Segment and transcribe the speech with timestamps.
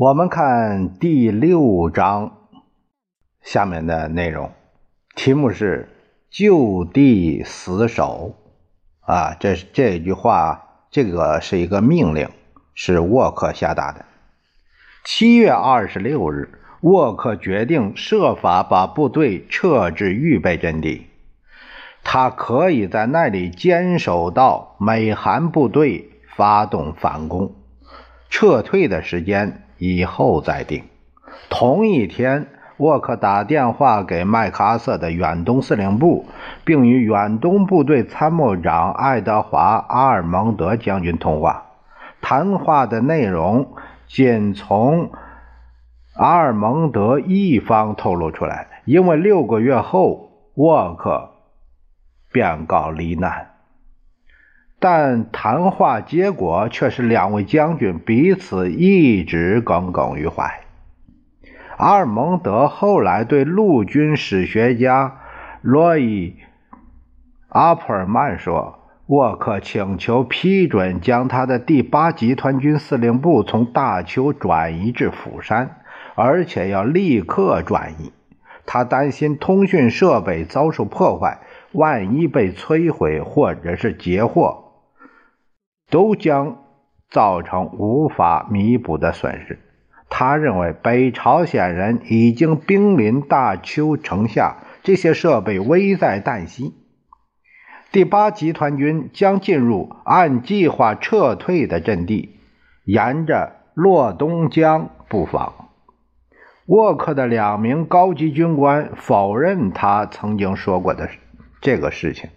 [0.00, 2.32] 我们看第六章
[3.42, 4.50] 下面的内容，
[5.14, 5.90] 题目是
[6.32, 8.34] “就地死守”。
[9.04, 12.30] 啊，这这句话，这个是一个命令，
[12.72, 14.06] 是沃克下达的。
[15.04, 21.08] 七月二十六日，沃克决定设法把部队撤至预备阵地，
[22.02, 27.54] 他可以在那里坚守到美韩部队发动反攻，
[28.30, 29.66] 撤退的时间。
[29.80, 30.84] 以后再定。
[31.48, 36.26] 同一天，沃克打电话给麦克阿瑟的远东司令部，
[36.64, 41.66] 并与远东部队参谋长爱德华·阿尔蒙德将军通话。
[42.20, 43.72] 谈话的内容
[44.06, 45.10] 仅从
[46.14, 51.30] 阿尔蒙德一方透露出来，因为六个月后沃克
[52.30, 53.49] 便告罹难。
[54.82, 60.60] 但谈话结果却是两位将军彼此一直耿耿于怀。
[61.76, 65.18] 阿尔蒙德后来对陆军史学家
[65.60, 66.36] 罗伊·
[67.50, 75.76] 阿普尔曼说：“沃克请求批准将他的第八集团军司令部从大邱转移至釜山，
[76.14, 78.12] 而且要立刻转移。
[78.64, 81.40] 他担心通讯设备遭受破坏，
[81.72, 84.64] 万一被摧毁或者是截获。”
[85.90, 86.62] 都将
[87.10, 89.58] 造成无法弥补的损失。
[90.08, 96.74] 他认为北朝鲜人已经兵临大邱城下，这些设备危在旦夕。
[97.92, 102.36] 第八集团军将进入按计划撤退的阵地，
[102.84, 105.52] 沿着洛东江布防。
[106.66, 111.08] 沃克的两名高级军官否认他曾经说过的
[111.60, 112.30] 这个事情。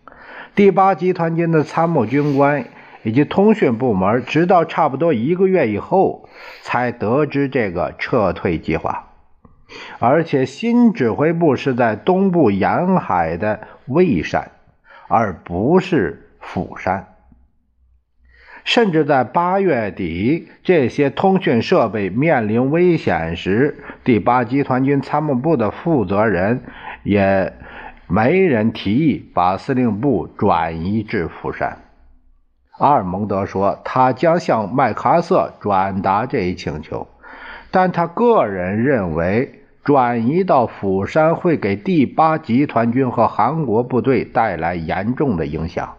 [0.55, 2.65] 第八集团军的参谋军官。
[3.03, 6.27] 以及通讯部门，直到差不多一个月以后
[6.61, 9.09] 才得知这个撤退计划，
[9.99, 14.51] 而且新指挥部是在东部沿海的蔚山，
[15.07, 17.07] 而不是釜山。
[18.65, 26.63] 甚至在八月底，这些通讯设备面临危险时，第八集团军参谋部的负责人
[27.03, 27.51] 也
[28.07, 31.77] 没人提议把司令部转移至釜山。
[32.83, 37.07] 阿尔蒙德说，他将向麦克阿瑟转达这一请求，
[37.71, 45.93] 但他个人认为转移到釜山会给第八集团军和韩国部队带来严重的影响。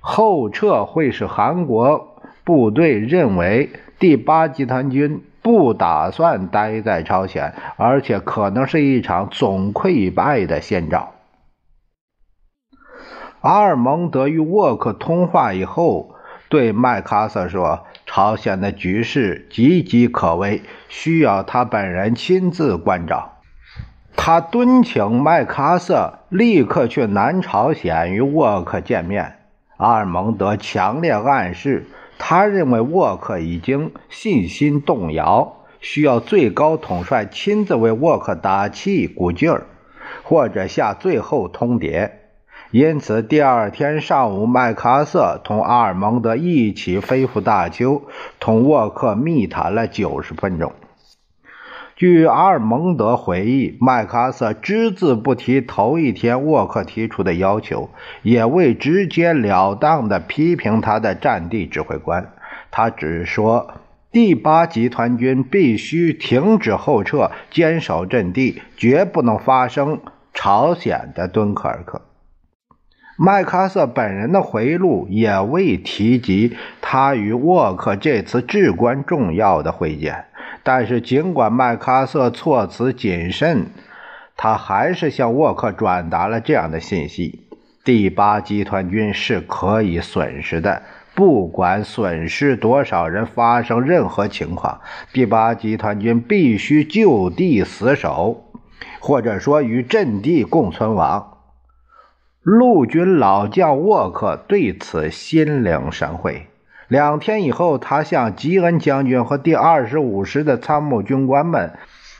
[0.00, 11.12] 后撤会使韩国部队认为第八集团军不打算待在朝鲜，而且可能是一场总溃败的先兆。
[13.40, 16.16] 阿尔蒙德与沃克通话以后，
[16.48, 23.34] 对麦克阿瑟说：“朝鲜的局势岌岌可危，需要他本人亲自关照。”
[24.16, 29.36] 他敦请麦克阿瑟立刻去南朝鲜与沃克见面。
[29.76, 31.86] 阿尔蒙德强烈暗示，
[32.18, 39.66] 他认为沃克已经信心动摇，需要最高统帅亲自为沃克打气鼓劲儿，
[40.24, 42.10] 或者下最后通牒。
[42.70, 48.02] 因此，第二天上午，麦克阿瑟同阿尔蒙德一起飞赴大邱，
[48.40, 50.74] 同沃克密谈了九十分钟。
[51.96, 57.88] 据阿尔蒙德回忆，麦克阿瑟只字不提头一天沃克提出的要求，
[58.22, 62.34] 也未直截了当地批评他的战地指挥官。
[62.70, 63.72] 他只说，
[64.12, 70.00] 第八集团军必须停止后撤，坚守阵地，绝不能发生
[70.34, 72.02] 朝鲜的敦刻尔克。
[73.20, 80.26] 麦克阿瑟本人的回录也未提及他与沃克这次至关重要的会见，
[80.62, 83.70] 但是尽管麦克阿瑟措辞谨慎，
[84.36, 87.40] 他还是向沃克转达了这样的信息：
[87.82, 90.82] 第八集团军是可以损失的，
[91.16, 94.80] 不管损失多少人，发生任何情况，
[95.12, 98.44] 第八集团军必须就地死守，
[99.00, 101.37] 或者说与阵地共存亡。
[102.50, 106.46] 陆军老将沃克对此心领神会。
[106.88, 111.74] 两天以后，他向吉恩将军和第二十五师的参谋军官们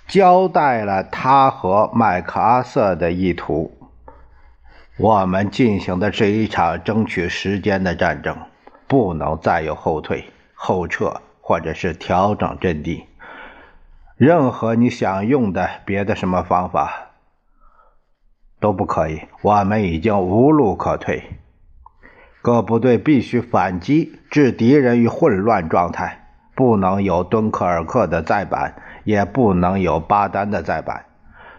[0.07, 3.73] 交代了他和麦克阿瑟的意图。
[4.99, 8.37] 我们进行的是一场争取时间的战争，
[8.87, 13.07] 不能再有后退、后撤，或者是调整阵地。
[14.19, 17.08] 任何你想用的别的什么方法。
[18.61, 21.23] 都不可以，我们已经无路可退。
[22.43, 26.27] 各部队必须反击，置敌人于混乱状态。
[26.55, 28.75] 不能有敦刻尔克的再版，
[29.05, 31.05] 也不能有巴丹的再版。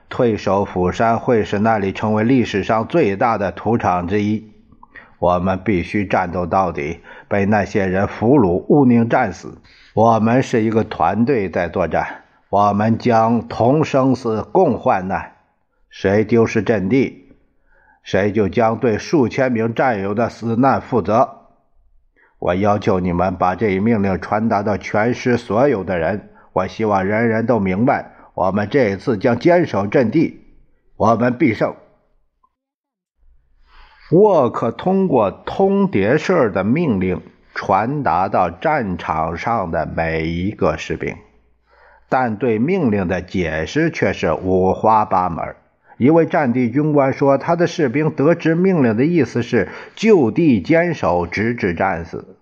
[0.10, 4.52] 退守釜山会使那里成为历史上最大的土场之一。
[5.20, 7.00] 我们必须战斗到底，
[7.30, 9.62] 被那些人俘虏，勿宁战死。
[9.94, 15.32] 我们是一个团队在作战，我们将同生死，共患难。
[15.90, 17.34] 谁丢失阵地，
[18.04, 21.38] 谁就将对数千名战友的死难负责。
[22.38, 26.30] 我要求你们把这一命令传达到全师所有的人。
[26.54, 30.40] 我希望人人都明白，我们这一次将坚守阵地，
[30.96, 31.76] 我们必胜。
[34.12, 37.22] 沃克通过通牒式的命令
[37.54, 41.16] 传达到战场上的每一个士兵，
[42.10, 45.56] 但对命令的解释却是五花八门。
[46.00, 52.38] 一位战地军官说：“他的士兵得知命令的意思是就地坚守，直至战死。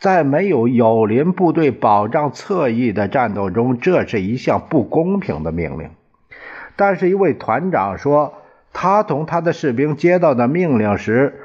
[0.00, 5.90] 在没有友邻部队保障侧翼的战斗中，这是一项不公平的命令。”
[6.76, 8.32] 但是，一位团长说
[8.72, 11.42] ：“他同他的士兵接到的命令时，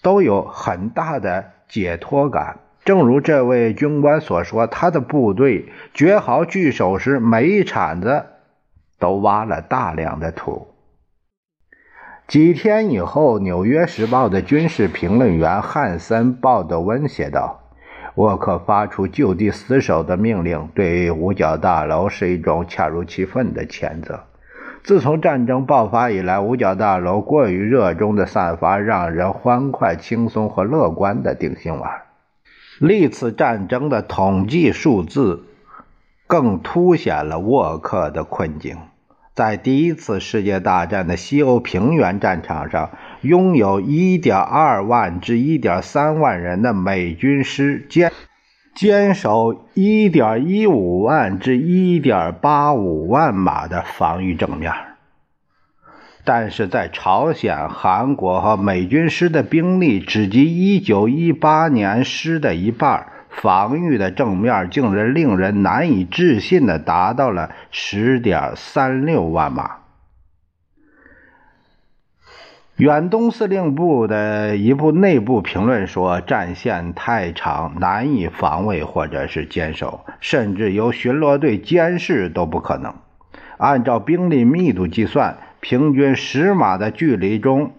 [0.00, 2.58] 都有很大的解脱感。
[2.84, 8.26] 正如这位军官所说，他的部队绝好聚首时，每一铲子
[9.00, 10.68] 都挖了大量的土。”
[12.26, 17.60] 几天以后，《纽约时报》的军事评论员汉森·鲍德温写道
[18.16, 24.20] ：“沃克发出就地死守的命令，对于五角大楼是一种恰如其分的谴责。
[24.82, 31.90] 自从战争爆发以来，五角大楼过于热衷地散发让人欢快、轻松和乐观的定心丸。
[32.80, 35.44] 历次战争的统计数字
[36.26, 38.78] 更凸显了沃克的困境。”
[39.34, 42.90] 在第一次世界大战的西欧平原战场上，
[43.20, 48.12] 拥有1.2万至1.3万人的美军师坚
[48.76, 54.72] 坚守1.15万至1.85万码的防御正面，
[56.24, 60.44] 但是在朝鲜、韩国和美军师的兵力只及
[60.80, 63.08] 1918年师的一半。
[63.36, 69.78] 防御的正面竟然令人难以置信的达到了十点三六万码。
[72.76, 82.94] 远东司令部的一部内部评论说，战线太长，难以防卫或者是坚守，甚至由巡逻队监视都不可能。
[83.58, 87.70] 按照兵力密度计算，平均十码的距离中，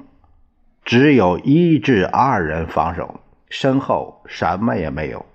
[0.85, 3.19] 只有一至二人防守，
[3.49, 5.25] 身后什么也没有。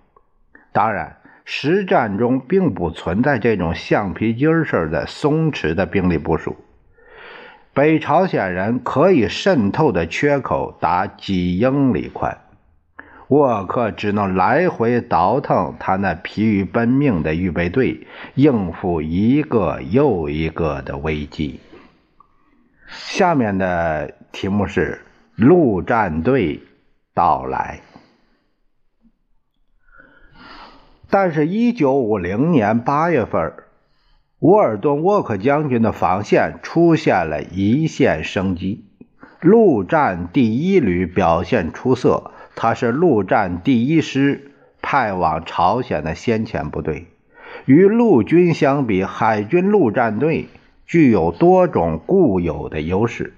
[0.73, 6.57] 当然，实战中并不存在这种橡皮筋似的松弛的兵力部署。
[7.73, 12.39] 北朝鲜人可以渗透的缺口达几英里宽，
[13.29, 21.61] 沃克只能来回倒腾他那疲于奔命的预备队，应付一个又一个的危机。
[22.89, 25.01] 下面的题目是
[25.37, 26.61] 陆战队
[27.15, 27.81] 到来。
[31.11, 33.53] 但是，1950年8月份，
[34.39, 38.85] 沃尔顿·沃克将军的防线出现了一线生机。
[39.41, 47.09] 陆战第一旅表现出色，他是陆战第一师派往朝鲜的先遣部队。
[47.65, 50.47] 与陆军相比，海军陆战队
[50.87, 53.35] 具有多种固有的优势。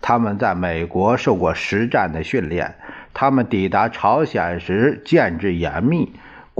[0.00, 2.74] 他们在美国受过实战的训练，
[3.14, 6.12] 他们抵达朝鲜时建制严密。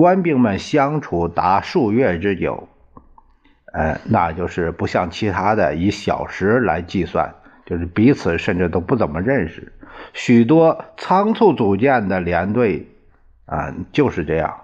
[0.03, 2.69] 官兵们相处达数月之久，
[3.73, 9.73] 呃，那就是不像其他的以小时来计算，就是彼此甚至都不怎么认识。
[10.13, 12.89] 许多仓促组建的连队，
[13.47, 14.63] 啊，就是这样。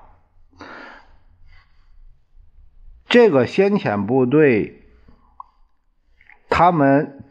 [3.09, 4.83] 这个先遣部队，
[6.51, 7.23] 他们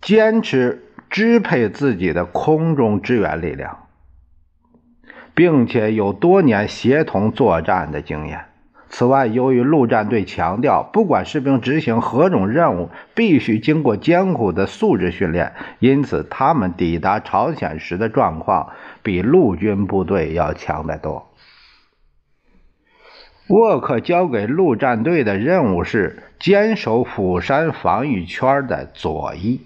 [0.00, 3.88] 坚持支配自己的空中支援力量。
[5.40, 8.44] 并且有多年协同作战的经验，
[8.90, 21.30] 此外，由于陆战队强调，不管士兵执行何种任务，必须经过艰苦的素质训练，因此他们抵达朝鲜时的状况比陆军部队要强得多。
[23.48, 29.62] 沃克交给陆战队的任务是坚守釜山防御圈的左翼，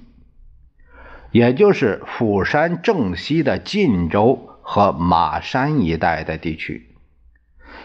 [1.32, 6.88] 也就是釜山正西的晋州和马山一带的地区。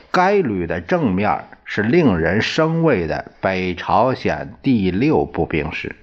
[0.10, 5.96] 该旅的正面是令人生畏的北朝鲜第六步兵师。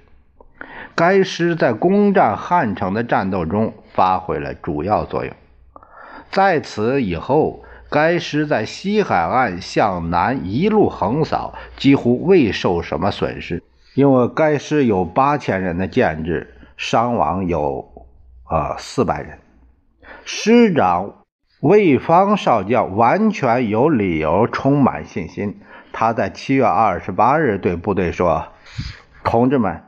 [0.95, 5.33] 该师在攻占汉城的战斗中发挥了主要作用。
[6.31, 13.61] 在此以后，该师在西海岸向南一路横扫，几乎未受什么损失。
[13.93, 18.05] 因为该师有八千人的建制，伤亡有
[18.49, 19.37] 呃四百人。
[20.29, 21.23] 师长。
[21.61, 25.61] 魏方少将完全有理由充满信心。
[25.93, 28.49] 他在七月二十八日对部队说
[29.23, 29.83] ：“同志们，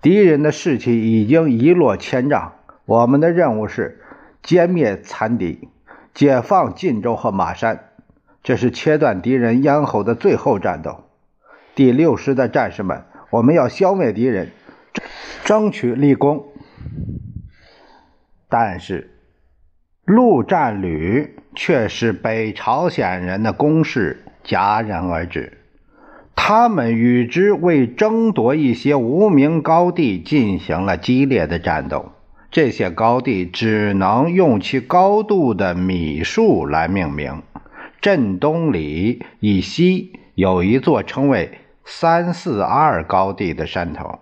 [0.00, 2.52] 敌人的士气已经一落千丈。
[2.86, 4.00] 我们的任务是
[4.44, 5.68] 歼灭残敌，
[6.14, 7.90] 解放晋州和马山。
[8.44, 11.04] 这是切断敌人咽喉的最后战斗。
[11.74, 14.52] 第六师的战士们，我们要消灭敌人，
[15.44, 16.46] 争取立功。
[18.48, 19.16] 但是。”
[20.10, 25.58] 陆战旅却是北朝鲜人的攻势戛然而止，
[26.34, 32.10] 他们与之为争夺一些无名高地进行了激烈的战斗。
[32.50, 37.44] 这些高地只能用其高度的米数来命名。
[38.00, 41.52] 镇东里以西有一座称为
[41.86, 44.18] “三四二”高地的山头，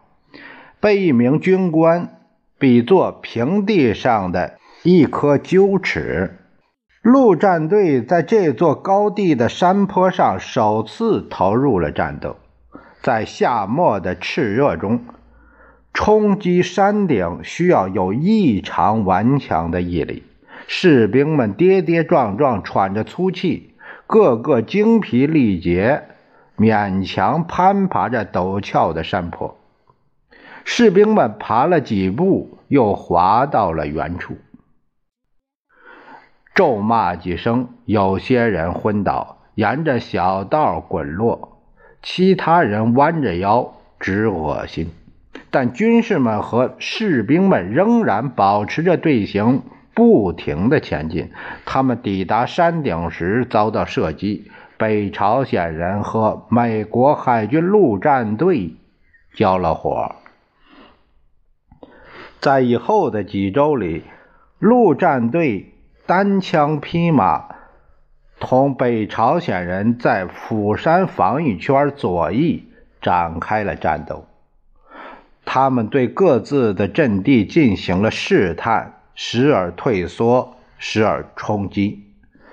[0.80, 2.20] 被一名军官
[2.58, 4.58] 比作平地上的。
[4.84, 6.38] 一颗鸠齿，
[7.02, 12.36] 陆战队在这座高地的山坡上首次投入了战斗。
[13.02, 15.00] 在夏末的炽热中，
[15.92, 20.22] 冲击山顶需要有异常顽强的毅力。
[20.68, 23.74] 士兵们跌跌撞撞，喘着粗气，
[24.06, 26.04] 个个精疲力竭，
[26.56, 29.56] 勉强攀爬着陡峭的山坡。
[30.64, 34.36] 士兵们爬了几步，又滑到了原处。
[36.58, 41.50] 咒骂几声，有些人昏倒，沿着小道滚落；
[42.02, 44.90] 其他人弯着腰，直恶心。
[45.52, 49.62] 但军士们和士兵们仍然保持着队形，
[49.94, 51.30] 不停地前进。
[51.64, 58.74] 他们抵达山顶时遭到射击，北朝鲜人和美国海军陆战队
[59.32, 60.16] 交了火。
[62.40, 64.02] 在以后的几周里，
[64.58, 65.74] 陆战队。
[66.08, 67.44] 单枪匹马，
[68.40, 72.66] 同北朝鲜人在釜山防御圈左翼
[73.02, 74.24] 展开了战斗。
[75.44, 82.06] 他们对各自的阵地进行了试探，时而退缩，时而冲击。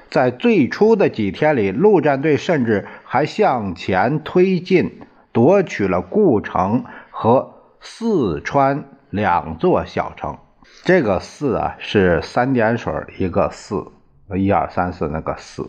[0.10, 5.00] 在最初的几天里，陆战队甚至还向前推进，
[5.32, 10.40] 夺取了故城和四川两座小城。
[10.86, 13.88] 这个四啊是三点水一个四，
[14.36, 15.68] 一二三四那个四，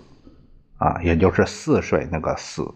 [0.76, 2.70] 啊，也就是四水那个四，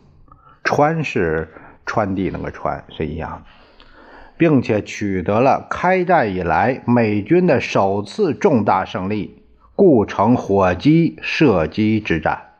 [0.65, 1.53] 川是
[1.85, 3.43] 川地那个川是一样的，
[4.39, 9.45] 并且取得了开战以来美军的首次重大胜利——
[9.77, 12.53] 故城火鸡射击之战。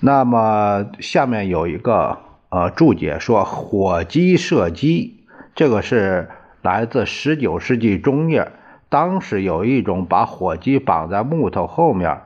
[0.00, 2.18] 那么下面有一个
[2.50, 5.24] 呃注解说，火鸡射击
[5.54, 6.28] 这个是。
[6.62, 8.52] 来自十九世纪中叶，
[8.88, 12.20] 当时有一种把火鸡绑在木头后面，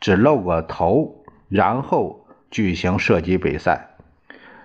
[0.00, 1.16] 只露个头，
[1.48, 3.88] 然后举行射击比赛，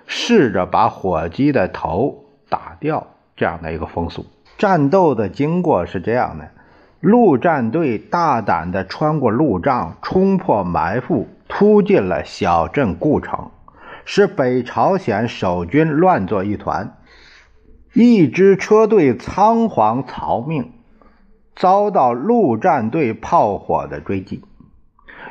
[0.05, 4.25] 试着把火鸡的头打掉这样的一个风俗。
[4.57, 6.49] 战斗的经过是这样的：
[6.99, 13.49] 陆战队大胆地穿过路障，冲破埋伏，突进了小镇故城，
[14.05, 16.96] 使北朝鲜守军乱作一团。
[17.99, 20.71] 一支车队仓皇逃命，
[21.55, 24.43] 遭到陆战队炮火的追击。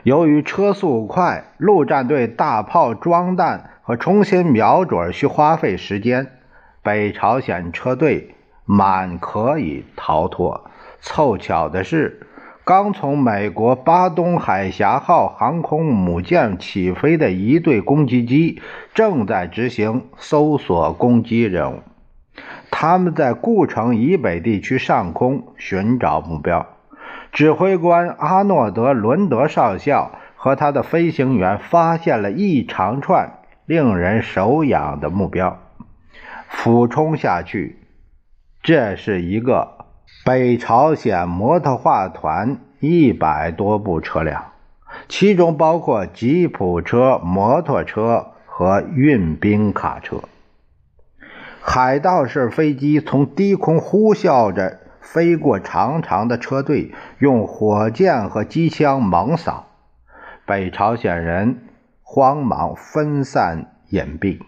[0.03, 6.27] 由于车速快，陆战队大炮装弹和重新瞄准需花费时间。
[6.83, 10.69] 北朝鲜车队满可以逃脱。
[10.99, 12.27] 凑巧的是，
[12.65, 18.61] 刚从美国巴东海峡号航空母舰起飞的一队攻击机
[18.93, 21.79] 正在执行搜索攻击任务。
[22.79, 26.67] 他们在故城以北地区上空寻找目标。
[27.33, 35.59] 指挥官阿诺德·伦德少校和他的飞行员发现了一长串令人手痒的目标。
[36.49, 37.79] 俯冲下去，
[38.63, 39.87] 这是一个
[40.27, 44.53] 北朝鲜摩托化团一百多部车辆，
[45.09, 50.21] 其中包括吉普车、摩托车和运兵卡车。
[51.69, 59.67] 海盗式飞机从低空呼啸着飞过长长的车队，用火箭和机枪猛扫。
[60.47, 61.67] 北朝鲜人
[62.03, 64.39] 慌忙分散隐蔽，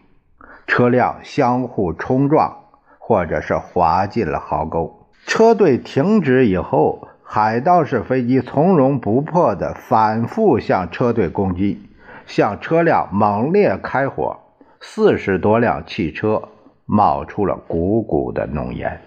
[0.69, 2.57] 车辆相互冲撞，
[2.99, 5.09] 或者是滑进了壕沟。
[5.27, 11.91] 车队停止以后，海盗式飞机从容不迫地反复向车队攻击，
[12.27, 14.39] 向车辆猛烈开火。
[14.81, 16.49] 四十多辆汽车。
[16.89, 19.01] 冒出了鼓鼓的浓烟。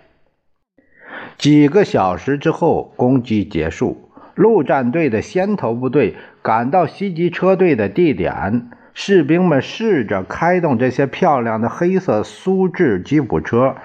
[1.37, 8.69] 几个小时之后，攻击结束，陆战队的先头部队赶到袭击车队的地点。
[8.93, 13.75] 士兵们试着开动这些漂亮的黑色苏制吉普车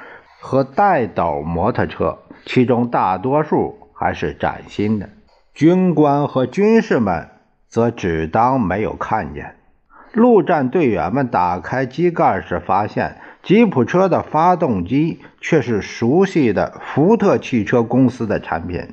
[0.41, 5.09] 和带斗摩托车，其中大多数还是崭新的。
[5.55, 7.29] 军官和军士们
[7.69, 9.55] 则只当没有看见。
[10.13, 13.17] 陆战队员们打开机盖时，发现。
[13.47, 18.89] 吉普车的发动机却是熟悉的福特汽车公司的产品，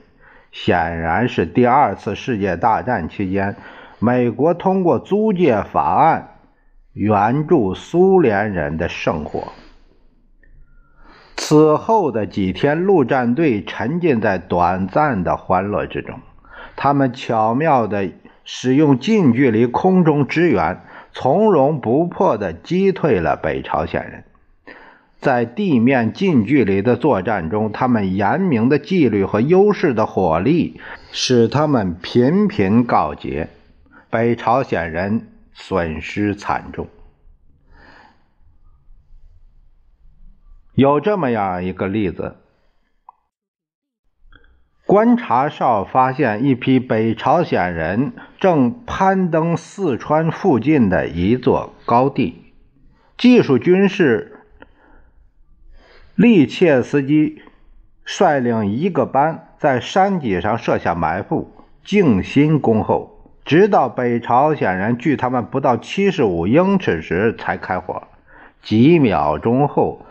[0.51, 3.55] 显然是第二次世界大战期间，
[3.97, 6.35] 美国通过租借法案
[6.93, 9.51] 援助苏联人的圣火。
[11.35, 16.19] 此后的几天，陆战队沉浸在短暂的欢乐之中，
[16.75, 18.11] 他们巧妙地
[18.43, 20.79] 使用近距离空中支援，
[21.11, 24.23] 从容不迫地击退了北朝鲜人。
[25.23, 30.81] 在地面近距离的作战中，他们严明的纪律和优势的火力
[31.13, 33.47] 使他们频频告捷，
[34.09, 36.89] 北朝鲜人损失惨重。
[40.75, 42.35] 有这么样一个例子：
[44.85, 52.51] 观察哨发现一批北朝鲜人正攀登四川附近的一座高地，
[53.17, 54.32] 技术军事。
[56.15, 57.41] 利切斯基
[58.05, 61.51] 率领一个班在山脊上设下埋伏，
[61.83, 68.03] 静心恭候，直到北朝鲜人距他们不到七十五英尺时才开火。
[68.61, 70.05] 几秒钟后，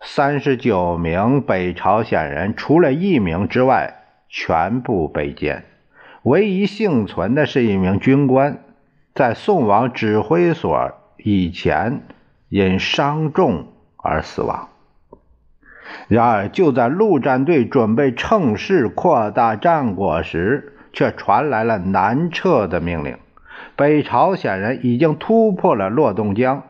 [0.00, 3.94] 三十九名北朝鲜人除了一名之外
[4.28, 5.62] 全部被歼，
[6.22, 8.58] 唯一幸存的是一名军官，
[9.12, 12.02] 在送往指挥所以前
[12.48, 14.68] 因伤重而死亡。
[16.08, 23.16] 然而，就在陆战队准备乘势扩大战果时，却传来了南撤的命令。
[23.74, 26.62] 北朝鲜人已经突破了洛东江，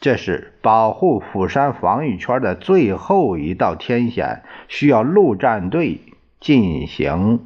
[0.00, 6.00] 这是保护釜山防御圈的最后一道天险，需要陆战队
[6.40, 7.40] 进行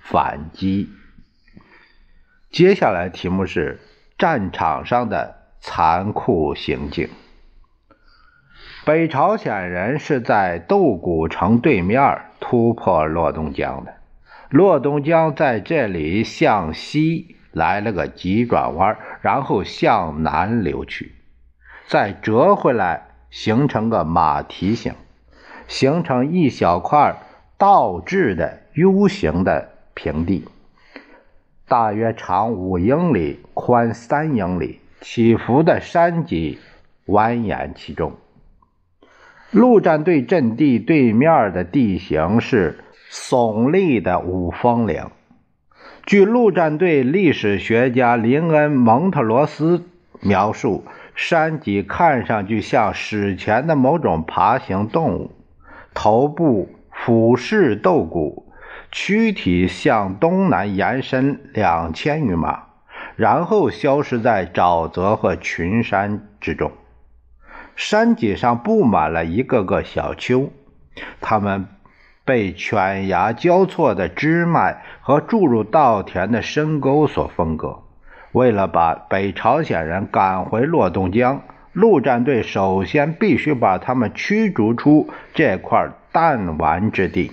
[0.00, 0.88] 反击。
[2.50, 3.80] 接下来题目是
[4.16, 7.08] 战场上的残酷行径。
[8.86, 13.94] 北朝鲜人是在斗古城对面突破洛东江的，
[14.48, 21.16] 洛东江在这里向西来了个急转弯，然后向南流去，
[21.88, 24.94] 再折回来，形成个马蹄形，
[25.66, 27.16] 形成一小块
[27.58, 30.46] 倒置的 U 型的平地，
[31.66, 36.60] 大约长五英里，宽三英里，起伏的山脊
[37.06, 38.12] 蜿蜒其中。
[39.52, 42.80] 陆战队阵地对面的地形是
[43.10, 45.04] 耸立的五峰岭。
[46.04, 49.84] 据陆战队历史学家林恩·蒙特罗斯
[50.20, 55.30] 描述，山脊看上去像史前的某种爬行动物，
[55.94, 58.52] 头部俯视斗骨，
[58.90, 62.64] 躯体向东南延伸两千余码，
[63.14, 66.72] 然后消失在沼泽和群山之中。
[67.76, 70.50] 山脊上布满了一个个小丘，
[71.20, 71.66] 它们
[72.24, 77.82] 被犬牙交错的支脉和注入稻田的深沟所分割。
[78.32, 87.30] 为了把北朝鲜人赶回洛东江，陆战队首先必须把他们驱逐出这块弹丸之地。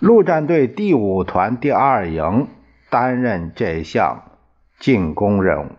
[0.00, 2.48] 陆战队第五团第二营
[2.90, 4.24] 担任这项
[4.78, 5.70] 进攻任务。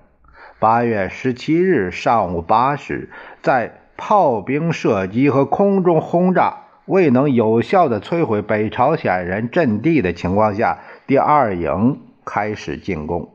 [0.57, 3.09] 八月十七日上午八时，
[3.41, 13.29] 在炮兵射击和空中轰炸未能有效地摧毁北朝鲜人阵地的情况下，第二营开始进攻。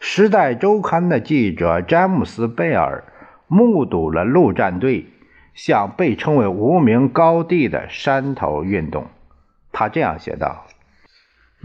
[0.00, 3.04] 时代周刊》的记者詹姆斯·贝尔
[3.46, 5.06] 目睹了陆战队
[5.54, 9.06] 向被称为“无名高地”的山头运动。
[9.72, 10.66] 他这样写道。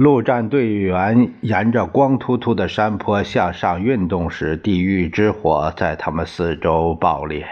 [0.01, 7.45] 陆战队员沿着光秃秃的山坡向上运动时，地狱之火在他们四周爆裂。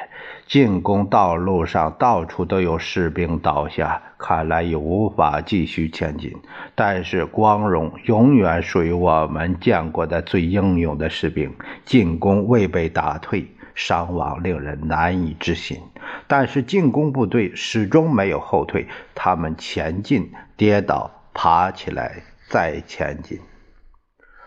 [0.48, 6.36] 进攻道路上到处都有士兵倒下，看来已无法继续前进。
[6.74, 11.54] 但是光荣永远属于我们见过的最英勇的士兵。
[11.86, 15.78] 进攻未被打退，伤亡令人难以置信。
[16.26, 22.24] 但是进攻部队始终没有后退，他们前进、跌倒、爬起来。
[22.50, 23.40] 再前进，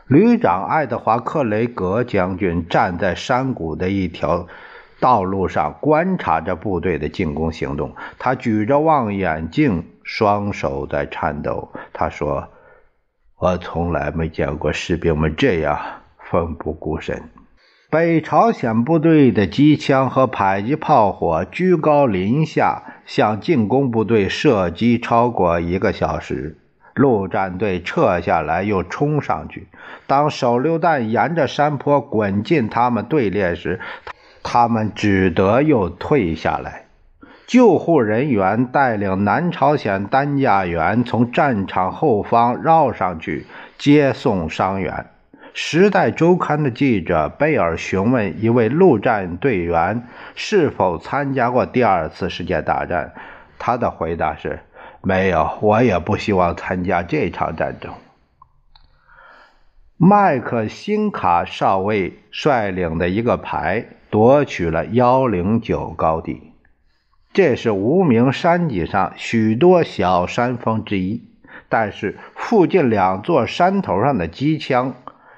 [0.09, 4.49] 旅长爱德华·克雷格将军站在山谷的一条
[4.99, 7.95] 道路上，观察着部队的进攻行动。
[8.19, 11.73] 他举着望远镜，双手在颤抖。
[11.93, 12.49] 他说
[13.39, 15.79] ：“我从来没见过士兵们这样
[16.19, 17.31] 奋不顾身。”
[17.89, 26.59] 北朝鲜部队的机枪和迫击炮火居高临下，向进攻部队射击超过一个小时。
[26.95, 29.69] 陆战队撤下来，又冲上去。
[30.07, 33.81] 当手榴弹沿着山坡滚进他们队列时，
[34.43, 36.85] 他们只得又退下来。
[37.47, 45.07] 救护人员带领南朝鲜担架员从战场后方绕上去接送伤员。
[45.53, 53.13] 《时代周刊》的记者贝尔询问一位陆战队员是否参加过第二次世界大战，
[53.59, 54.61] 他的回答是。
[55.05, 57.93] 没有，我也不希望参加这场战争。
[59.97, 66.53] 麦克辛卡少尉率领的一个排夺取了幺零九高地，
[67.33, 71.29] 这是无名山脊上许多小山峰之一。
[71.69, 74.95] 但是附近两座山头上的机枪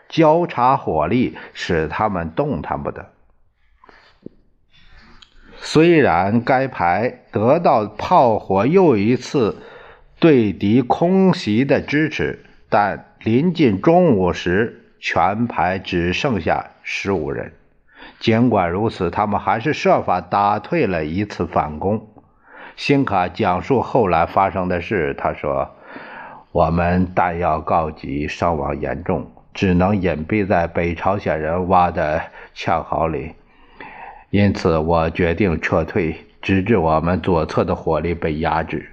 [0.09, 3.14] 交叉火力使他们动弹不得。
[5.67, 9.57] 虽然该排得到炮火又一次
[10.21, 17.55] 对敌空袭的支持，但临近中午时，全排只剩下十五人。
[18.21, 22.09] 尽管如此，他们还是设法打退了一次反攻。
[22.77, 25.71] 辛卡讲述后来发生的事，他说
[26.53, 32.21] ：“我们弹药告急，伤亡严重，只能隐蔽在北朝鲜人挖的
[32.55, 33.33] 堑壕里。”
[34.35, 38.91] 因此，我决定撤退，直至我们左侧的火力被压制。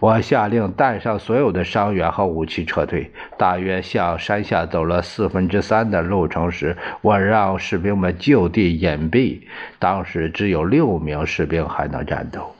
[0.00, 3.08] 我下令带上所有的伤员和武器撤退。
[3.38, 9.42] 大约向山下走了四分之三的路程时，我让士兵们就地隐蔽。
[9.78, 12.56] 当时只有六名士兵还能战斗。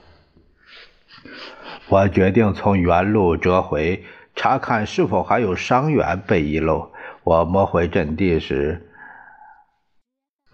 [1.88, 4.04] 我决定从原路折回，
[4.36, 6.92] 查看是否还有伤员被遗漏。
[7.24, 8.86] 我摸回阵地时。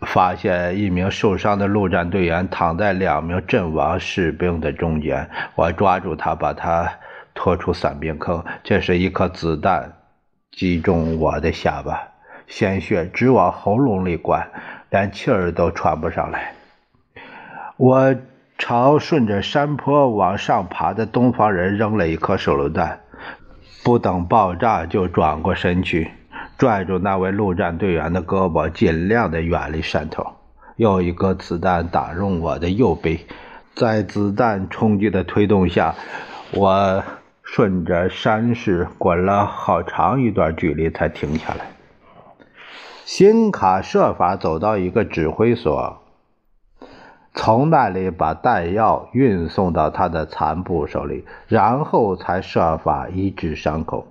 [0.06, 6.90] 发现一名受伤的陆战队员躺在两名阵亡士兵的中间，我抓住他，把他
[7.34, 8.42] 拖出伞兵坑。
[8.62, 9.92] 这时，一颗子弹
[10.52, 12.08] 击中我的下巴，
[12.46, 14.48] 鲜血直往喉咙里灌，
[14.88, 16.52] 连气儿都喘不上来。
[17.76, 18.14] 我
[18.56, 23.00] 朝顺着山坡往上爬的东方人扔了一颗手榴弹，
[23.84, 26.10] 不等爆炸就转过身去。
[26.58, 30.26] 拽住那位陆战队员的胳膊，尽量的远离山头。
[30.76, 33.20] 又一颗子弹打中我的右背，
[33.74, 35.94] 在子弹冲击的推动下，
[36.52, 37.02] 我
[37.42, 41.66] 顺着山势滚了好长一段距离才停下来。
[43.04, 46.02] 辛卡设法走到一个指挥所，
[47.34, 54.06] 从那里把弹药运送到他的残部手里，然后才设法医治伤口。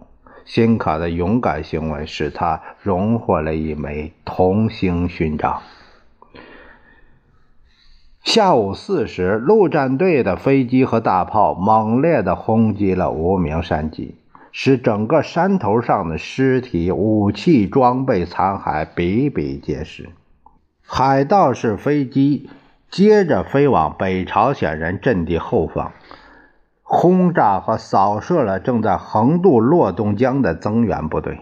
[0.45, 5.61] 辛卡的勇敢行为使他荣获了一枚同星勋章。
[8.23, 14.15] 下午四时，陆战队的飞机和大炮猛烈地轰击了无名山脊，
[14.51, 20.09] 使整个山头上的尸体、武器装备残骸比比皆是。
[20.81, 22.49] 海盗式飞机
[22.89, 25.91] 接着飞往北朝鲜人阵地后方。
[26.87, 31.39] 轰炸和扫射了正在横渡洛东江的增援部队。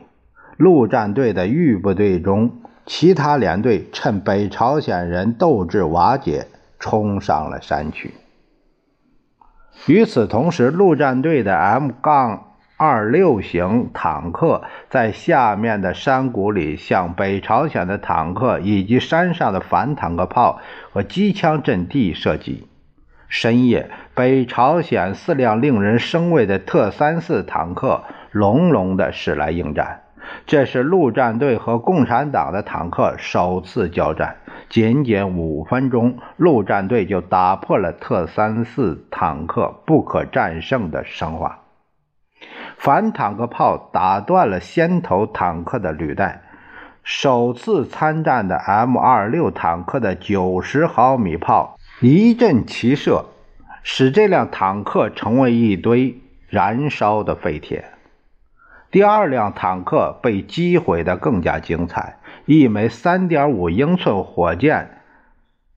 [0.56, 6.48] 陆战队的预部队中，其他连队趁北朝鲜人斗志瓦解，
[6.80, 8.14] 冲上了山区。
[9.88, 20.62] 与此同时，陆战队的 M 杠二六型坦克在下面的山谷里向北朝鲜的坦克以及山上的反坦克炮
[20.94, 22.68] 和机枪阵地射击。
[23.36, 30.04] 深夜，北朝鲜四辆令人生畏的特三四坦克隆隆地驶来应战。
[30.46, 34.36] 这是陆战队和共产党的坦克首次交战，
[34.69, 41.62] 仅仅五分钟，陆战队就打破了特三四坦克不可战胜的神话。
[42.78, 46.43] 反坦克炮打断了先头坦克的履带，
[47.02, 53.26] 首次参战的 M 二六坦克的九十毫米炮一阵齐射，
[53.84, 57.86] 使这辆坦克成为一堆燃烧的废铁。
[58.92, 65.02] 第二辆坦克被击毁的更加精彩，一枚3.5英寸火箭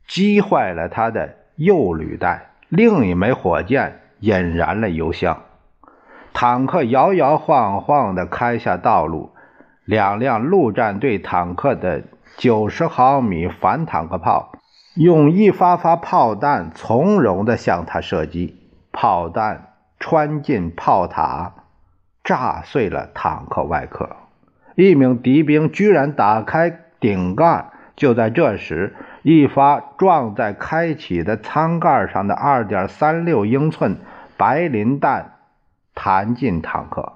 [0.07, 5.43] 击坏了他的右履带，另一枚火箭引燃了油箱。
[6.33, 9.31] 坦克摇摇晃晃地开下道路，
[9.85, 12.03] 两辆陆战队坦克的
[12.39, 14.53] 90毫米反坦克炮
[14.97, 18.57] 用一发发炮弹从容地向他射击，
[18.93, 21.53] 炮弹穿进炮塔。
[22.25, 24.17] 炸碎了坦克外壳，
[24.75, 27.67] 一名敌兵居然打开顶盖。
[27.95, 33.99] 就在这时，一发撞在开启的舱盖上的2.36英寸
[34.37, 35.35] 白磷弹
[35.95, 37.13] 弹进坦克，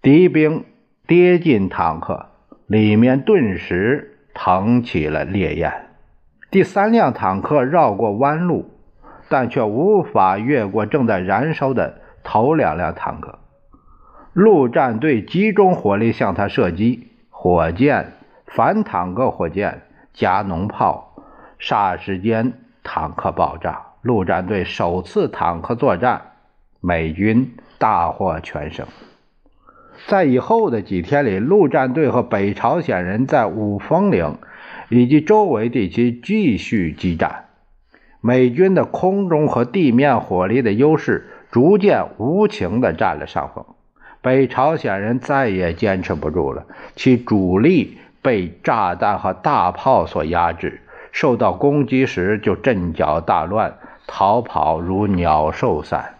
[0.00, 0.64] 敌兵
[1.08, 2.26] 跌进坦克，
[2.68, 5.88] 里面顿时腾起了烈焰。
[6.54, 8.70] 第三辆坦克绕过弯路，
[9.28, 13.40] 但却无法越过正在燃烧的头两辆坦克。
[14.32, 18.12] 陆战队集中火力向他射击，火箭、
[18.46, 21.16] 反坦克火箭、加农炮，
[21.58, 22.52] 霎时间
[22.84, 23.86] 坦克爆炸。
[24.00, 26.22] 陆战队首次坦克作战，
[26.80, 28.86] 美军大获全胜。
[30.06, 34.38] 在以后的几天里，陆战队和北朝鲜人在五峰岭
[34.88, 37.44] 以及周围地区继续激战，
[38.20, 43.64] 美军的空中和地面火力的优势逐渐无情地占了上风。
[44.20, 46.66] 北朝鲜人再也坚持不住了，
[46.96, 50.80] 其主力被炸弹和大炮所压制，
[51.12, 53.74] 受到攻击时就阵脚大乱，
[54.06, 56.14] 逃跑如鸟兽散。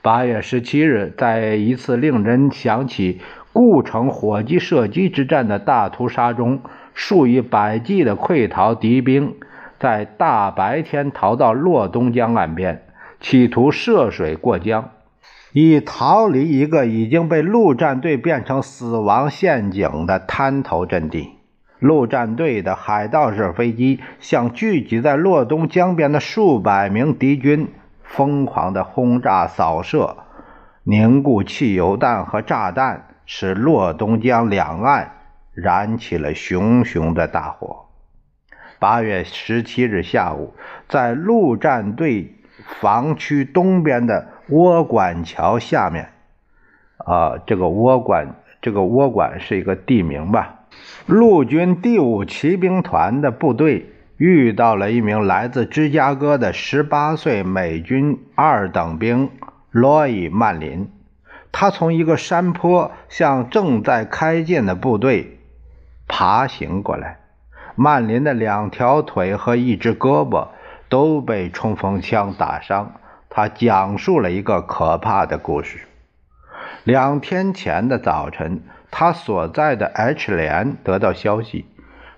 [0.00, 3.20] 八月十七日，在一次令人想起
[3.52, 6.60] 故城火鸡射击之战的大屠杀中，
[7.00, 9.36] 数以百计的溃逃敌兵
[9.78, 12.82] 在大白天逃到洛东江岸边，
[13.20, 14.90] 企图涉水过江。
[15.52, 21.34] 以逃离一个已经被陆战队变成死亡陷阱的滩头阵地，
[21.78, 27.68] 陆战队的海盗式飞机向聚集在洛东江边的数百名敌军
[28.02, 30.16] 疯狂的轰炸扫射，
[30.82, 35.12] 凝固汽油弹和炸弹，使洛东江两岸
[35.62, 37.86] 燃起了熊熊的大火。
[38.78, 40.54] 八月十七日下午，
[40.88, 42.34] 在陆战队
[42.80, 44.28] 防区东边的。
[44.50, 46.08] 窝管桥下面，
[46.96, 50.60] 啊，这个窝管，这个窝管是一个地名吧？
[51.04, 59.28] 陆军第五骑兵团的部队遇到了一名来自芝加哥的十八岁美军二等兵
[59.70, 60.90] 罗伊·曼林。
[61.52, 65.37] 他从一个山坡向正在开进的部队
[66.08, 67.20] 爬行过来。
[67.76, 70.48] 曼林的两条腿和一只胳膊
[70.88, 72.94] 都被冲锋枪打伤。
[73.30, 75.86] 他讲述了一个可怕的故事。
[76.82, 81.66] 两天前的早晨，他所在的 H 连得到消息，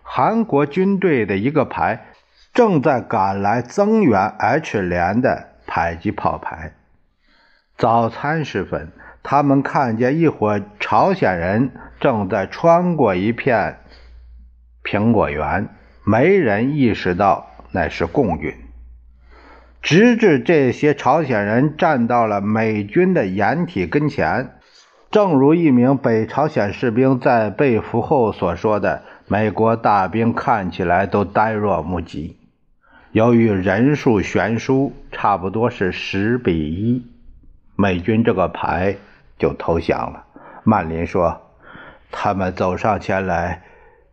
[0.02, 2.06] 韩国军队的一个排
[2.54, 6.72] 正在赶来增援 H 连的迫击炮排。
[7.76, 13.79] 早餐时分，他们看见一伙朝鲜人正在穿过一片
[14.84, 15.68] 苹果园，
[16.04, 18.54] 没人意识到那是共军。
[19.82, 24.58] 直至这些朝鲜人站到了美军的掩体跟前，
[25.10, 32.36] 正如一名北朝鲜士兵在被俘后所说的：“美国大兵看起来都呆若木鸡。”
[33.12, 37.06] 由于人数悬殊，差不多是十比一，
[37.74, 38.96] 美军这个排
[39.38, 40.24] 就投降了。
[40.62, 41.40] 曼林说
[42.12, 43.62] ：“他们走上前来。”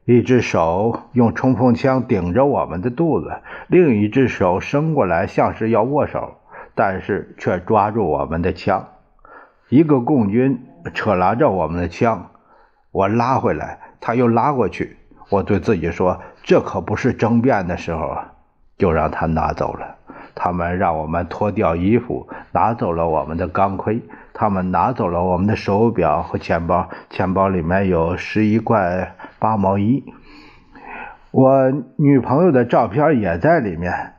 [0.10, 6.36] 一只手用冲锋枪顶着我们的肚子，另一只手伸过来，像是要握手，
[6.76, 8.88] 但是却抓住我们的枪。
[9.68, 12.32] 一个共军扯拉着我们的枪，
[12.94, 14.96] 我拉回来，他又拉过去。
[15.30, 18.18] 我对自己说：“这可不是争辩的时候！”
[18.80, 19.98] 就让他拿走了。
[20.34, 24.02] 他们让我们脱掉衣服，拿走了我们的钢盔。
[24.34, 30.04] 他们拿走了我们的手表和钱包，钱包里面有十一块八毛一。
[31.32, 34.14] 我女朋友的照片也在里面。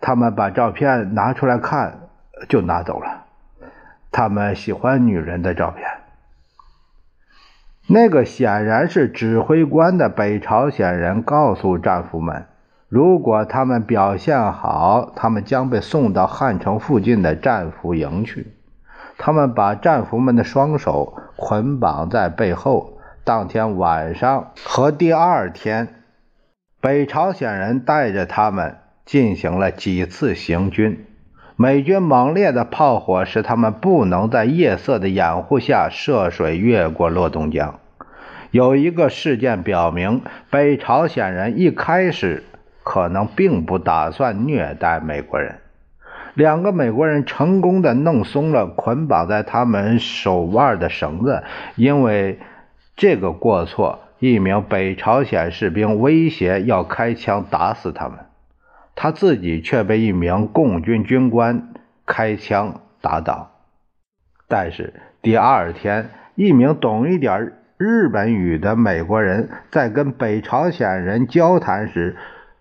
[0.00, 2.08] 他们把照片拿出来看，
[2.48, 3.26] 就拿走了。
[4.10, 5.86] 他们喜欢女人的照片。
[7.88, 12.46] 那个显然是指挥官的北朝鲜人告诉战俘们，
[12.88, 18.54] 如果他们表现好，他们将被送到汉城附近的战俘营去。
[19.18, 22.91] 他们把战俘们的双手捆绑在背后。
[23.24, 26.02] 当天晚上和第二天，
[26.80, 31.06] 北朝鲜人带着他们进行了几次行军。
[31.54, 37.78] 美军猛烈的炮火使他们不能在夜色的掩护下涉水越过洛东江。
[38.50, 42.42] 有一个事件表明，北朝鲜人一开始
[42.82, 45.60] 可能并不打算虐待美国人。
[46.34, 51.44] 两个美国人成功的弄松了捆绑在他们手腕的绳子，
[51.76, 52.40] 因为。
[53.02, 58.16] 这个过错，一名北朝鲜士兵威胁要开枪打死他们，
[58.94, 61.72] 他自己却被一名共军军官
[62.06, 63.50] 开枪打倒。
[64.46, 72.16] 但是第二天，一名懂一点日本语的美国人在跟北朝鲜人交谈时，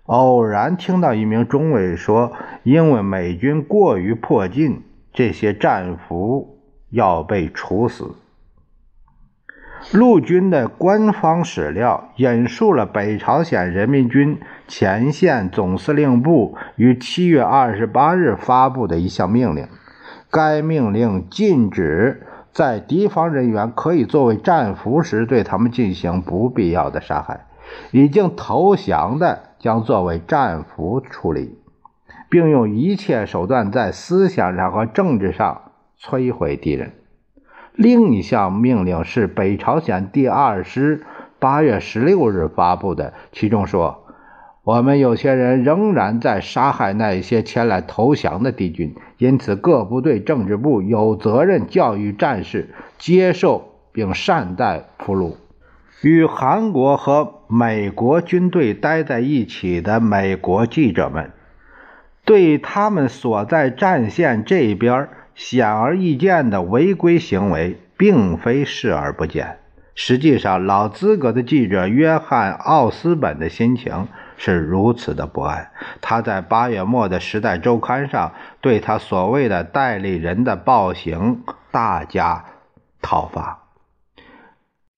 [0.05, 2.33] 偶然听到一名中尉说
[2.65, 4.81] ：“因为美军过于迫近，
[5.13, 6.57] 这些战俘
[6.89, 8.15] 要被处死。”
[9.91, 19.67] 陆军的官方史料引述了北朝鲜人民军前线总司令部于七月二十八日发布的一项命令。
[20.29, 27.47] 该命令禁止在敌方人员可以作为战俘时对他们进行不必要的杀害，
[27.91, 31.59] 已经投降的将作为战俘处理，
[32.29, 36.93] 并用一切手段在思想上和政治上摧毁敌人。
[37.73, 41.03] 另一项命令是北朝鲜第二师
[41.39, 44.05] 八月十六日发布的，其中说
[44.63, 55.35] ：“我们有些人仍然在杀害那些前来投降的敌军，因此各部队政治部有责任教育战士接受并善待俘虏。”
[56.03, 61.31] 与韩国和美国军队待在一起的美国记者们，
[62.25, 65.07] 对他们所在战线这边。
[65.43, 69.57] 显而易见的违规行为并非视而不见。
[69.95, 75.71] 实际上，老资格的记者约翰·奥斯本的心情是如此的不安。
[75.99, 82.45] 他在八月末的《时代周刊》上对他所谓的代理人的暴行大加
[83.01, 83.63] 讨伐。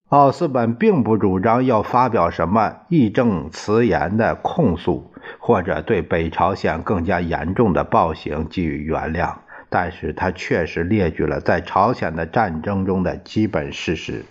[0.09, 9.35] 奥斯本并不主张要发表什么义正辞严的控诉，或者对北朝鲜更加严重的暴行给予原谅。
[9.75, 14.23] 但是他确实列举了在朝鲜的战争中的基本事实，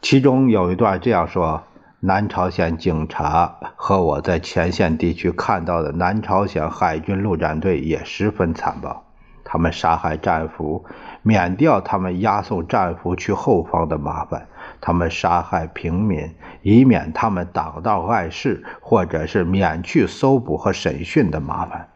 [0.00, 1.64] 其中有一段这样说：
[1.98, 9.04] 南朝鲜警察和我在前线地区看到的南朝鲜海军陆战队也十分残暴，
[9.42, 10.84] 他们杀害战俘，
[11.22, 14.42] 免掉他们押送战俘去后方的麻烦；
[14.80, 21.88] 他们杀害平民，以免他们挡道碍事，或者是免去搜捕和审讯的麻烦。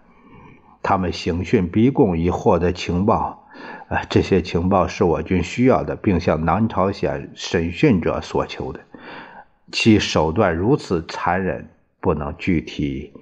[0.83, 3.49] 他们刑讯逼供以获得情报，
[3.89, 8.81] 呃，这些情报是我军需要的，并向南朝鲜审讯者所求的。
[9.71, 11.69] 其手段如此残忍，
[12.01, 13.13] 不能具体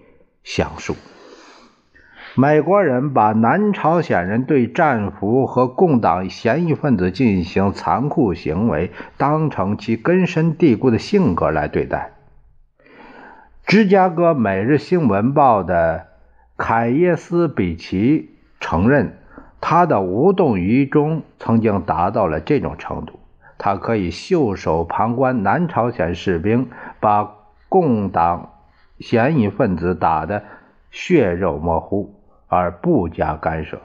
[0.42, 0.96] 详述。
[2.35, 12.12] 美国人把南朝鲜人对战俘和共党嫌疑分子进行残酷行为当成其根深蒂固的性格来对待。
[13.66, 16.10] 芝加哥每日新闻报的。
[16.62, 19.16] 凯耶斯比奇承认，
[19.62, 23.18] 他的无动于衷曾经达到了这种程度：
[23.57, 26.68] 他可以袖手旁观南朝鲜士兵
[27.01, 27.33] 把
[27.70, 28.51] 共党
[28.99, 30.44] 嫌疑分子打得
[30.90, 32.14] 血肉模糊，
[32.46, 33.81] 而不加干涉。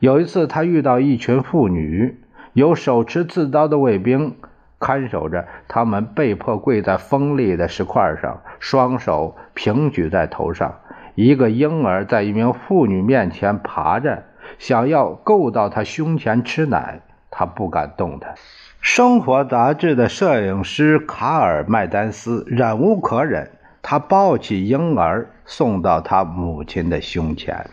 [0.00, 2.18] 有一次，他遇到一群妇女，
[2.52, 4.34] 有手持刺刀的卫兵
[4.80, 10.80] 看守着，他们被迫跪在锋利的石块上，双手平举在头上。
[11.22, 14.24] 一个婴儿在一名妇女面前爬着，
[14.58, 18.34] 想要够到她胸前吃奶，她不敢动弹。
[18.80, 23.50] 生活杂志的摄影师卡尔麦丹斯忍无可忍，
[23.82, 27.68] 他抱起婴儿送到他母亲的胸前。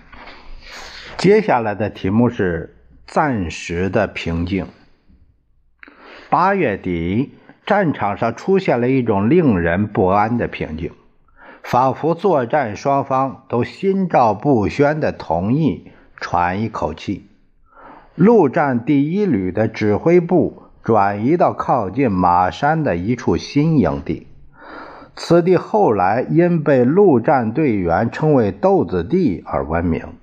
[1.15, 4.65] 接下来的题目是暂时的平静。
[6.29, 7.31] 八月底，
[7.65, 10.91] 战场上出现了一种令人不安的平静。
[11.69, 17.27] 仿佛作战双方都心照不宣地同意喘一口气。
[18.15, 24.27] 陆战第一旅的指挥部转移到靠近马山的一处新营地，
[25.17, 30.13] 此地后来因被陆战队员称为“豆子地”而闻名。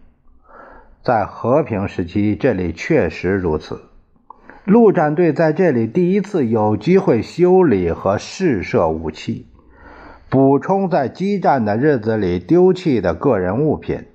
[1.03, 3.83] 在和平时期，这里确实如此。
[4.65, 9.47] 陆战队在这里第一次有机会修理和试射武器，
[10.29, 14.07] 补充在激战的日子里丢弃的个人物品。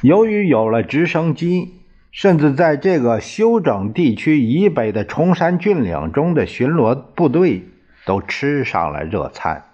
[0.00, 7.68] 由于有了直升机，甚至在这个休整地区以北的崇山峻岭中的巡逻部队
[8.04, 9.64] 都吃上了热餐。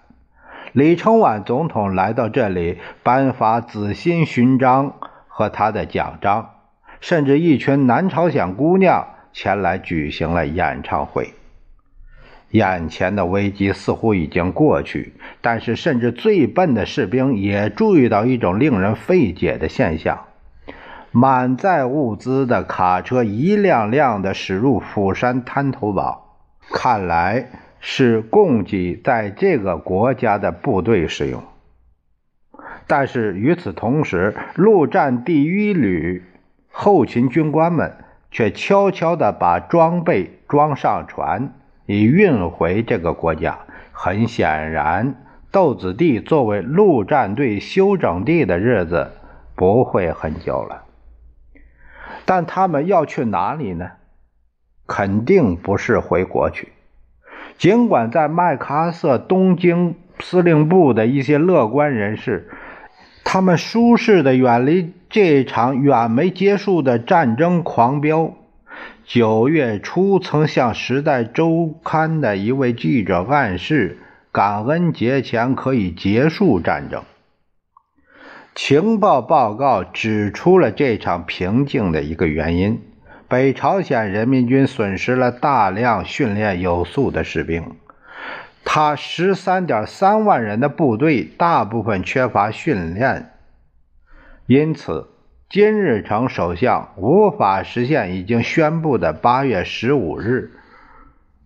[0.71, 4.93] 李承晚总统来到这里，颁发紫心勋章
[5.27, 6.51] 和他的奖章，
[7.01, 9.07] 甚至一群南朝鲜姑娘。
[9.31, 11.33] 前来举行了演唱会。
[12.51, 20.25] 眼前的危机似乎已经过去，但是甚至最笨的士兵也注意到一种令人费解的现象：
[21.11, 26.37] 满载物资的卡车一辆辆的驶入釜山滩头堡，
[26.71, 31.43] 看来是供给在这个国家的部队使用。
[32.87, 36.23] 但是与此同时，陆战第一旅
[36.69, 37.93] 后勤军官们。
[38.31, 41.51] 却悄悄地把装备装上船，
[41.89, 43.57] 以运回这个国家。
[43.91, 45.15] 很显然，
[45.51, 49.11] 豆子地作为陆战队休整地的日子
[49.55, 50.83] 不会很久了。
[52.25, 53.89] 但他们要去哪里呢？
[54.87, 56.69] 肯定不是回国去。
[57.57, 62.51] 尽管在麦克阿瑟东京司令部的一些乐观人士，
[63.23, 64.93] 他们舒适的远离。
[65.09, 68.35] 这场远没结束的战争狂飙，
[69.09, 73.97] 九月初曾向《时代周刊》的一位记者暗示，
[74.31, 77.01] 感恩节前可以结束战争。
[78.53, 82.83] 情报报告指出了这场平静的一个原因：
[83.27, 87.63] 北朝鲜人民军损失了大量训练有素的士兵，
[88.63, 93.31] 他十三点三万人的部队大部分缺乏训练。
[94.45, 95.07] 因此，
[95.49, 100.51] 金日成首相无法实现已经宣布的八月十五日，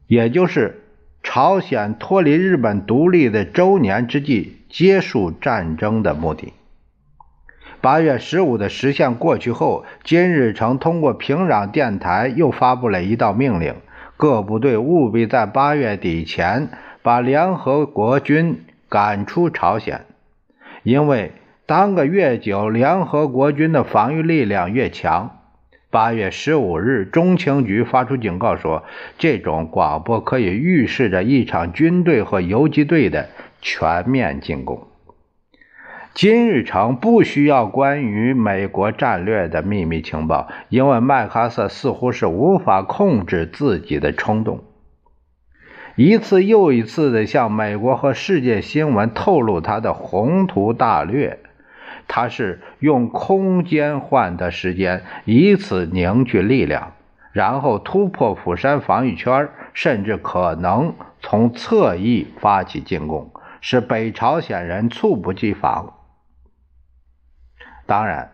[0.07, 0.81] 也就是
[1.23, 6.51] 朝鲜脱离日本独立的周年之际结束战争的目的。
[7.79, 13.73] 八月十五的时限过去后，金日成通过平壤电台又发布了一道命令：
[14.17, 16.67] 各部队务必在八月底前
[17.01, 20.01] 把联合国军赶出朝鲜，
[20.83, 21.31] 因为。
[21.65, 25.39] 当个越久，联合国军的防御力量越强。
[25.89, 28.83] 八月十五日，中情局发出警告说，
[29.17, 33.29] 这种广播可以预示着一场军队和游击队的
[33.61, 34.87] 全面进攻。
[36.13, 44.63] 金日成不需要关于美国战略的秘密情报，因为麦克阿瑟似乎是无法控制自己的冲动，
[45.95, 51.39] 一次又一次地向美国和世界新闻透露他的宏图大略。
[52.07, 56.93] 他是用空间换得时间，以此凝聚力量，
[57.31, 63.31] 然后突破釜山防御圈，甚至可能从侧翼发起进攻，
[63.61, 65.93] 使北朝鲜人猝不及防。
[67.85, 68.31] 当然，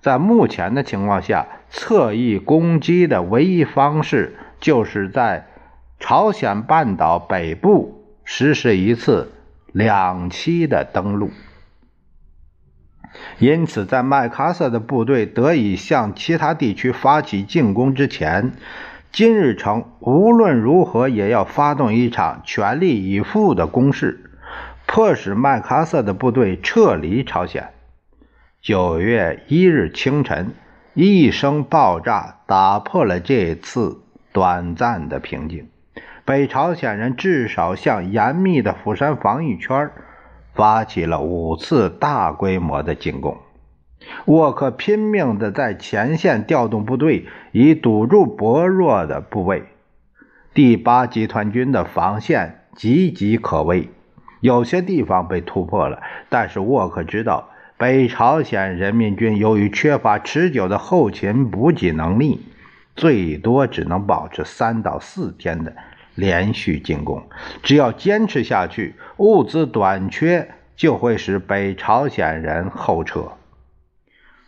[0.00, 5.46] 在目前的情况下，侧翼攻击的唯一方式就是在
[6.00, 9.32] 朝鲜半岛北部实施一次
[9.72, 11.30] 两栖的登陆。
[13.38, 18.52] 因此，在麦克阿瑟的部队得以向其他地区发起进攻之前，
[19.12, 24.30] 金日成无论如何也要发动一场全力以赴的攻势，
[24.86, 27.70] 迫使麦克阿瑟的部队撤离朝鲜。
[28.60, 30.52] 九月一日清晨，
[30.94, 34.02] 一声爆炸打破了这次
[34.32, 35.68] 短暂的平静。
[36.24, 39.90] 北朝鲜人至少向严密的釜山防御圈
[40.58, 43.38] 发起了五次大规模的进攻，
[44.24, 49.62] 沃克拼命地在前线调动部队，以堵住薄弱的部位。
[50.52, 53.88] 第八集团军的防线岌岌可危，
[54.40, 56.02] 有些地方被突破了。
[56.28, 62.40] 但是沃克知道，北朝鲜人民军由于缺乏持久的后勤补给能力，
[62.96, 65.76] 最多只能保持三到四天的。
[66.18, 67.28] 连续进攻，
[67.62, 73.34] 只要坚持下去，物资短缺就会使北朝鲜人后撤。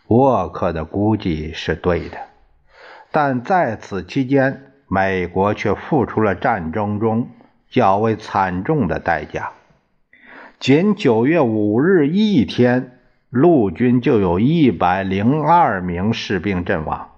[0.09, 2.19] 沃克的估计是对的，
[3.13, 7.29] 但在此期间，美国却付出了战争中
[7.71, 9.51] 较为惨重的代价。
[10.59, 12.99] 仅九月五日一天，
[13.29, 17.13] 陆军就有一百零二名士兵阵亡，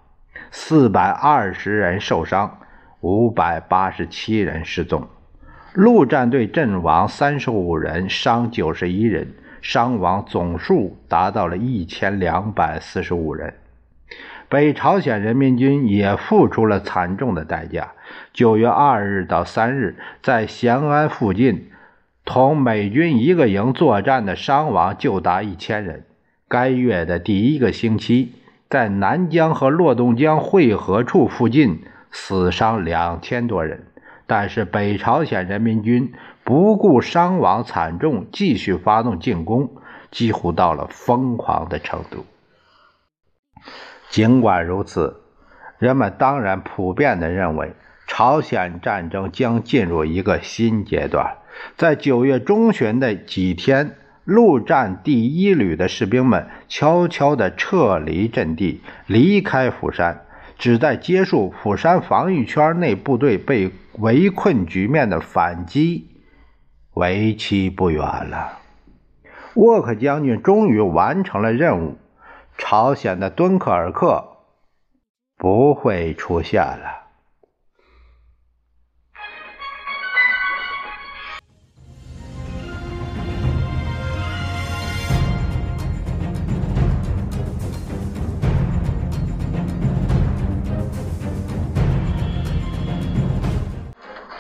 [0.51, 2.59] 四百二十人受伤。
[3.03, 5.09] 五百八十七人失踪，
[5.75, 13.55] 陆战队阵亡三十五人，伤九十一人，伤亡总数达到了一千两百四十五人。
[14.49, 17.91] 北朝鲜人民军也付出了惨重的代价。
[18.33, 21.73] 九月二日到三日，在咸安附近
[22.25, 26.05] 同美军一个营作战的伤亡就达一千人。
[26.47, 28.35] 该月的第一个星期，
[28.71, 31.81] 在南江和洛东江汇合处附近
[32.13, 33.89] 死伤两千多人。
[34.25, 36.13] 但是北朝鲜人民军
[36.45, 39.77] 不顾伤亡惨重，继续发动进攻，
[40.11, 42.25] 几乎到了疯狂的程度。
[44.09, 45.23] 尽管如此，
[45.79, 47.75] 人们当然普遍地认为，
[48.07, 51.39] 朝鲜战争将进入一个新阶段。
[51.77, 60.22] 在九月中旬的几天，陆战第一旅的士兵们悄悄地撤离阵地，离开釜山，
[60.63, 66.09] 只在结束釜山防御圈内部队被围困局面的反击。
[66.95, 68.61] 为期不远了，
[69.55, 71.97] 沃克将军终于完成了任务。
[72.57, 74.37] 朝鲜的敦刻尔克
[75.37, 77.02] 不会出现了。